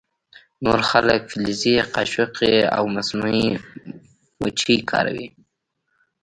[0.63, 3.47] نور خلک فلزي قاشقې او مصنوعي
[4.41, 5.27] مچۍ کاروي